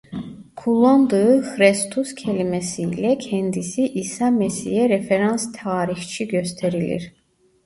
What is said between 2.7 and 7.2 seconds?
ile kendisi İsa Mesih'e referans tarihçi gösterilir.